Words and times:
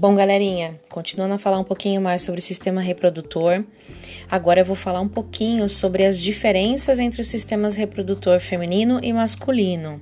Bom, 0.00 0.14
galerinha, 0.14 0.78
continuando 0.88 1.34
a 1.34 1.38
falar 1.38 1.58
um 1.58 1.64
pouquinho 1.64 2.00
mais 2.00 2.22
sobre 2.22 2.38
o 2.38 2.42
sistema 2.42 2.80
reprodutor, 2.80 3.64
agora 4.30 4.60
eu 4.60 4.64
vou 4.64 4.76
falar 4.76 5.00
um 5.00 5.08
pouquinho 5.08 5.68
sobre 5.68 6.04
as 6.04 6.20
diferenças 6.20 7.00
entre 7.00 7.20
os 7.20 7.26
sistemas 7.26 7.74
reprodutor 7.74 8.38
feminino 8.38 9.00
e 9.02 9.12
masculino. 9.12 10.00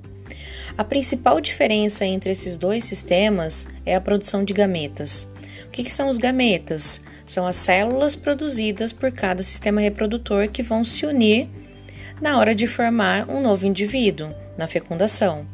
A 0.77 0.83
principal 0.83 1.41
diferença 1.41 2.05
entre 2.05 2.29
esses 2.29 2.57
dois 2.57 2.83
sistemas 2.83 3.67
é 3.83 3.95
a 3.95 3.99
produção 3.99 4.43
de 4.43 4.53
gametas. 4.53 5.27
O 5.65 5.71
que, 5.71 5.83
que 5.83 5.91
são 5.91 6.09
os 6.09 6.19
gametas? 6.19 7.01
São 7.25 7.47
as 7.47 7.55
células 7.55 8.15
produzidas 8.15 8.93
por 8.93 9.11
cada 9.11 9.41
sistema 9.41 9.81
reprodutor 9.81 10.47
que 10.47 10.61
vão 10.61 10.85
se 10.85 11.07
unir 11.07 11.49
na 12.21 12.37
hora 12.37 12.53
de 12.53 12.67
formar 12.67 13.27
um 13.27 13.41
novo 13.41 13.65
indivíduo, 13.65 14.29
na 14.55 14.67
fecundação. 14.67 15.47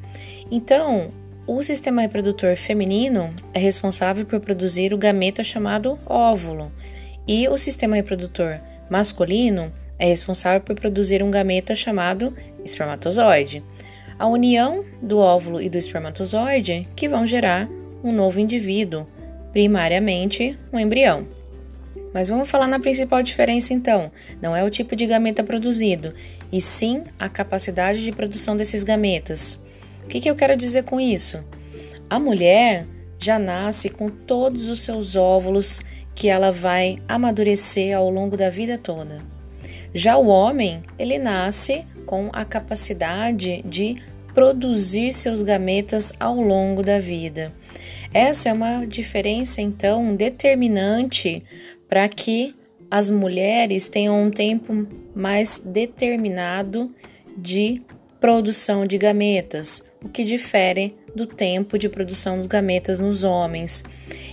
Então, 0.51 1.13
o 1.45 1.61
sistema 1.61 2.01
reprodutor 2.01 2.55
feminino 2.55 3.33
é 3.53 3.59
responsável 3.59 4.25
por 4.25 4.39
produzir 4.39 4.93
o 4.93 4.97
gameta 4.97 5.43
chamado 5.43 5.99
óvulo, 6.05 6.71
e 7.27 7.47
o 7.49 7.57
sistema 7.57 7.97
reprodutor 7.97 8.59
masculino 8.89 9.71
é 9.99 10.05
responsável 10.05 10.61
por 10.61 10.75
produzir 10.75 11.21
um 11.21 11.29
gameta 11.29 11.75
chamado 11.75 12.33
espermatozoide. 12.63 13.61
A 14.17 14.25
união 14.25 14.85
do 15.01 15.17
óvulo 15.17 15.61
e 15.61 15.67
do 15.67 15.77
espermatozoide 15.77 16.87
que 16.95 17.09
vão 17.09 17.25
gerar 17.25 17.67
um 18.01 18.13
novo 18.13 18.39
indivíduo, 18.39 19.05
primariamente 19.51 20.57
um 20.71 20.79
embrião. 20.79 21.27
Mas 22.13 22.29
vamos 22.29 22.49
falar 22.49 22.67
na 22.67 22.79
principal 22.79 23.21
diferença 23.21 23.73
então. 23.73 24.11
Não 24.41 24.55
é 24.55 24.63
o 24.63 24.69
tipo 24.69 24.95
de 24.95 25.05
gameta 25.05 25.43
produzido, 25.43 26.13
e 26.51 26.61
sim 26.61 27.03
a 27.19 27.27
capacidade 27.27 28.03
de 28.03 28.11
produção 28.11 28.55
desses 28.55 28.83
gametas. 28.83 29.62
O 30.03 30.07
que, 30.07 30.19
que 30.19 30.29
eu 30.29 30.35
quero 30.35 30.55
dizer 30.55 30.83
com 30.83 30.99
isso? 30.99 31.43
A 32.09 32.19
mulher 32.19 32.85
já 33.17 33.39
nasce 33.39 33.89
com 33.89 34.09
todos 34.09 34.69
os 34.69 34.81
seus 34.81 35.15
óvulos 35.15 35.81
que 36.13 36.29
ela 36.29 36.51
vai 36.51 36.99
amadurecer 37.07 37.97
ao 37.97 38.09
longo 38.09 38.37
da 38.37 38.49
vida 38.49 38.77
toda. 38.77 39.19
Já 39.93 40.17
o 40.17 40.27
homem, 40.27 40.81
ele 40.99 41.17
nasce 41.17 41.85
com 42.05 42.29
a 42.33 42.43
capacidade 42.43 43.61
de 43.63 43.97
produzir 44.33 45.13
seus 45.13 45.41
gametas 45.41 46.11
ao 46.19 46.35
longo 46.35 46.83
da 46.83 46.99
vida. 46.99 47.53
Essa 48.13 48.49
é 48.49 48.53
uma 48.53 48.85
diferença 48.85 49.61
então 49.61 50.15
determinante 50.15 51.43
para 51.87 52.07
que 52.09 52.55
as 52.89 53.09
mulheres 53.09 53.89
tenham 53.89 54.21
um 54.21 54.29
tempo 54.29 54.87
mais 55.15 55.59
determinado 55.65 56.93
de 57.37 57.81
produção 58.23 58.87
de 58.87 58.97
gametas, 58.97 59.83
o 60.01 60.07
que 60.07 60.23
difere 60.23 60.95
do 61.13 61.27
tempo 61.27 61.77
de 61.77 61.89
produção 61.89 62.37
dos 62.37 62.47
gametas 62.47 62.97
nos 62.97 63.25
homens. 63.25 63.83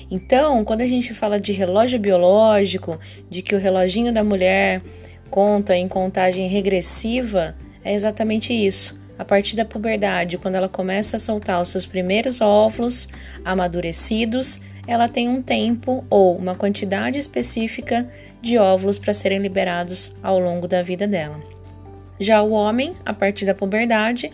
Então, 0.08 0.64
quando 0.64 0.82
a 0.82 0.86
gente 0.86 1.12
fala 1.12 1.40
de 1.40 1.50
relógio 1.50 1.98
biológico, 1.98 3.00
de 3.28 3.42
que 3.42 3.52
o 3.52 3.58
reloginho 3.58 4.12
da 4.12 4.22
mulher 4.22 4.80
conta 5.28 5.76
em 5.76 5.88
contagem 5.88 6.46
regressiva, 6.46 7.56
é 7.84 7.92
exatamente 7.92 8.52
isso. 8.52 8.94
A 9.18 9.24
partir 9.24 9.56
da 9.56 9.64
puberdade, 9.64 10.38
quando 10.38 10.54
ela 10.54 10.68
começa 10.68 11.16
a 11.16 11.18
soltar 11.18 11.60
os 11.60 11.70
seus 11.70 11.84
primeiros 11.84 12.40
óvulos 12.40 13.08
amadurecidos, 13.44 14.60
ela 14.86 15.08
tem 15.08 15.28
um 15.28 15.42
tempo 15.42 16.04
ou 16.08 16.36
uma 16.36 16.54
quantidade 16.54 17.18
específica 17.18 18.08
de 18.40 18.56
óvulos 18.56 19.00
para 19.00 19.12
serem 19.12 19.40
liberados 19.40 20.14
ao 20.22 20.38
longo 20.38 20.68
da 20.68 20.80
vida 20.80 21.08
dela. 21.08 21.59
Já 22.20 22.42
o 22.42 22.50
homem, 22.50 22.94
a 23.04 23.14
partir 23.14 23.46
da 23.46 23.54
puberdade, 23.54 24.30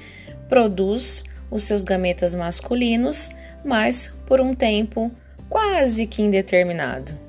produz 0.49 1.25
os 1.49 1.63
seus 1.63 1.85
gametas 1.85 2.35
masculinos, 2.35 3.31
mas 3.65 4.13
por 4.27 4.41
um 4.41 4.55
tempo 4.55 5.11
quase 5.49 6.07
que 6.07 6.21
indeterminado. 6.21 7.26